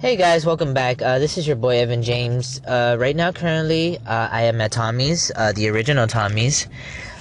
[0.00, 1.02] Hey guys, welcome back.
[1.02, 2.58] Uh, this is your boy Evan James.
[2.66, 6.68] Uh, right now, currently, uh, I am at Tommy's, uh, the original Tommy's.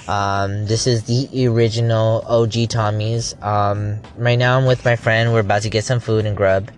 [0.08, 3.36] Um, this is the original OG Tommy's.
[3.42, 5.34] Um, right now, I'm with my friend.
[5.34, 6.72] We're about to get some food and grub,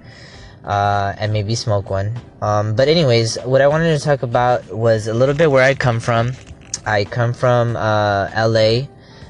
[0.66, 2.20] uh, and maybe smoke one.
[2.42, 5.76] Um, but anyways, what I wanted to talk about was a little bit where I
[5.76, 6.32] come from.
[6.84, 8.88] I come from uh, LA,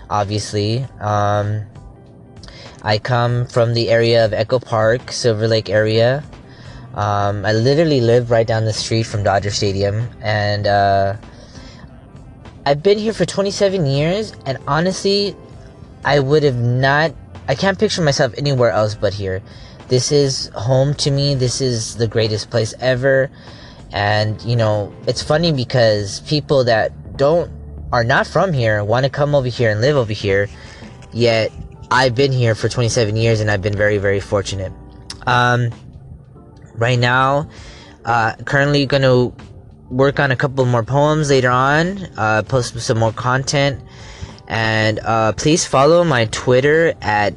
[0.10, 0.88] obviously.
[1.02, 1.64] Um,
[2.82, 6.24] I come from the area of Echo Park, Silver Lake area.
[6.96, 11.16] Um, I literally live right down the street from Dodger Stadium, and uh,
[12.66, 14.34] I've been here for 27 years.
[14.46, 15.36] And honestly,
[16.04, 17.14] I would have not.
[17.48, 19.42] I can't picture myself anywhere else but here.
[19.88, 21.36] This is home to me.
[21.36, 23.30] This is the greatest place ever.
[23.92, 27.52] And you know, it's funny because people that don't
[27.92, 30.48] are not from here want to come over here and live over here,
[31.12, 31.52] yet
[31.90, 34.72] I've been here for 27 years and I've been very, very fortunate.
[35.28, 35.72] Um,
[36.82, 37.48] right now.
[38.04, 39.34] Uh, currently going to
[39.90, 43.80] work on a couple more poems later on, uh, post some more content.
[44.48, 47.34] And uh, please follow my Twitter at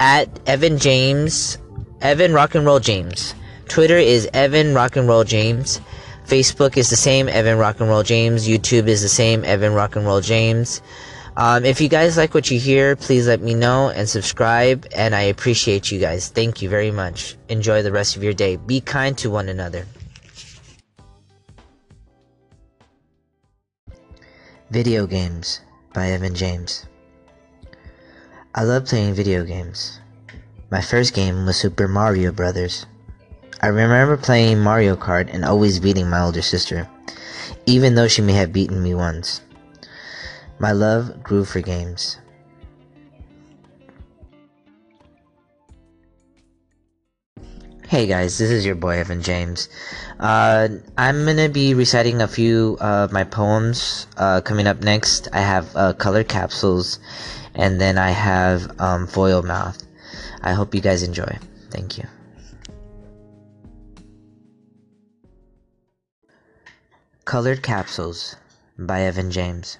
[0.00, 1.58] at Evan James,
[2.00, 3.34] Evan Rock and Roll James.
[3.68, 5.80] Twitter is Evan Rock and Roll James.
[6.26, 8.48] Facebook is the same, Evan Rock and Roll James.
[8.48, 10.82] YouTube is the same, Evan Rock and Roll James.
[11.38, 14.88] Um, if you guys like what you hear, please let me know and subscribe.
[14.96, 16.30] And I appreciate you guys.
[16.30, 17.36] Thank you very much.
[17.48, 18.56] Enjoy the rest of your day.
[18.56, 19.86] Be kind to one another.
[24.70, 25.60] Video Games
[25.94, 26.86] by Evan James.
[28.56, 30.00] I love playing video games.
[30.72, 32.84] My first game was Super Mario Brothers.
[33.62, 36.90] I remember playing Mario Kart and always beating my older sister,
[37.64, 39.42] even though she may have beaten me once.
[40.60, 42.18] My love grew for games.
[47.86, 49.68] Hey guys, this is your boy Evan James.
[50.18, 55.28] Uh, I'm gonna be reciting a few of my poems uh, coming up next.
[55.32, 56.98] I have uh, colored capsules,
[57.54, 59.82] and then I have um, foil mouth.
[60.42, 61.38] I hope you guys enjoy.
[61.70, 62.04] Thank you.
[67.24, 68.36] Colored Capsules
[68.76, 69.78] by Evan James.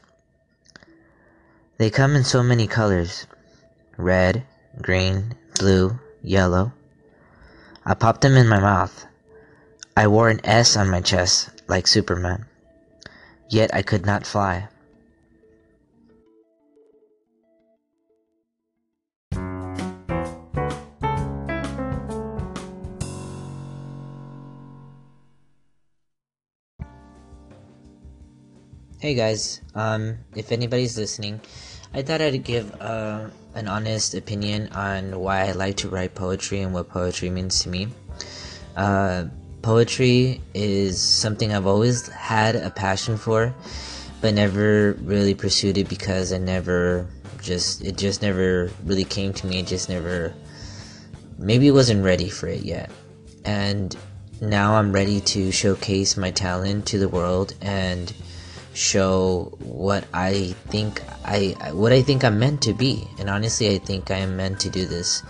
[1.78, 3.27] They come in so many colors
[3.97, 4.43] red,
[4.83, 6.72] green, blue, yellow.
[7.87, 9.06] I popped them in my mouth.
[9.97, 12.47] I wore an S on my chest like Superman.
[13.49, 14.69] Yet I could not fly.
[29.01, 31.41] Hey guys, um, if anybody's listening,
[31.95, 36.63] I thought I'd give uh, an honest opinion on why I like to write poetry
[36.63, 37.87] and what poetry means to me.
[38.75, 39.27] Uh,
[39.63, 43.55] poetry is something I've always had a passion for,
[44.21, 47.07] but never really pursued it because I never
[47.41, 49.61] just, it just never really came to me.
[49.61, 50.35] It just never,
[51.39, 52.91] maybe wasn't ready for it yet.
[53.45, 53.97] And
[54.41, 58.13] now I'm ready to showcase my talent to the world and
[58.78, 63.06] show what I think I what I think I'm meant to be.
[63.19, 65.22] And honestly, I think I am meant to do this.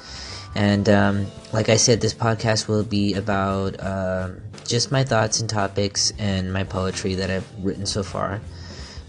[0.54, 4.30] And um, like I said, this podcast will be about uh,
[4.66, 8.40] just my thoughts and topics and my poetry that I've written so far.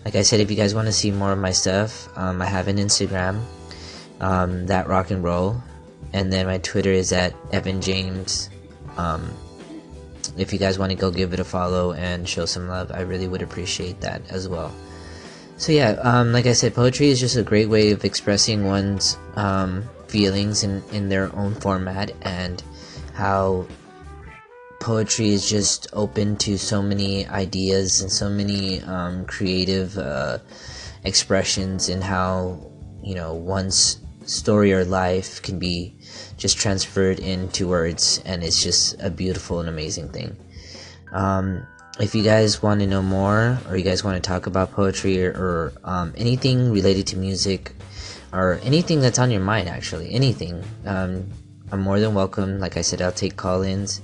[0.05, 2.45] Like I said, if you guys want to see more of my stuff, um, I
[2.45, 3.43] have an Instagram,
[4.21, 5.61] um, that rock and roll,
[6.13, 8.49] and then my Twitter is at Evan James.
[10.39, 13.01] If you guys want to go give it a follow and show some love, I
[13.01, 14.73] really would appreciate that as well.
[15.57, 19.17] So yeah, um, like I said, poetry is just a great way of expressing one's
[19.35, 22.63] um, feelings in, in their own format and
[23.13, 23.67] how
[24.79, 30.37] poetry is just open to so many ideas and so many um, creative uh,
[31.03, 32.71] expressions and how
[33.03, 33.99] you know one's
[34.29, 35.95] story or life can be
[36.37, 40.37] just transferred into words, and it's just a beautiful and amazing thing.
[41.11, 41.65] Um,
[41.99, 45.25] if you guys want to know more, or you guys want to talk about poetry
[45.25, 47.73] or, or um, anything related to music,
[48.31, 51.27] or anything that's on your mind, actually, anything, um,
[51.71, 52.59] I'm more than welcome.
[52.59, 54.01] Like I said, I'll take call ins.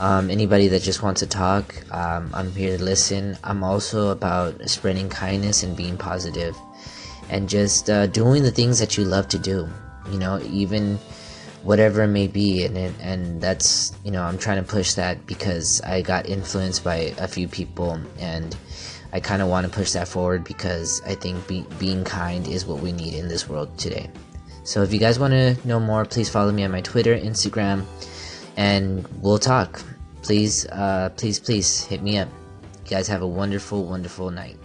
[0.00, 3.36] Um, anybody that just wants to talk, um, I'm here to listen.
[3.44, 6.56] I'm also about spreading kindness and being positive
[7.30, 9.68] and just uh, doing the things that you love to do.
[10.10, 10.98] You know, even
[11.62, 15.26] whatever it may be and it, and that's you know I'm trying to push that
[15.26, 18.56] because I got influenced by a few people and
[19.12, 22.64] I kind of want to push that forward because I think be, being kind is
[22.66, 24.08] what we need in this world today.
[24.62, 27.84] So if you guys want to know more, please follow me on my Twitter, Instagram,
[28.56, 29.82] and we'll talk.
[30.22, 32.28] Please, uh, please, please hit me up.
[32.84, 34.59] You guys have a wonderful, wonderful night.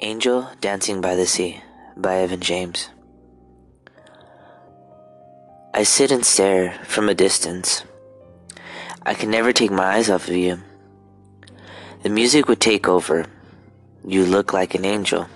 [0.00, 1.60] Angel Dancing by the Sea
[1.96, 2.88] by Evan James.
[5.74, 7.82] I sit and stare from a distance.
[9.02, 10.60] I can never take my eyes off of you.
[12.04, 13.26] The music would take over.
[14.06, 15.26] You look like an angel.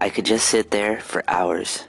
[0.00, 1.84] I could just sit there for hours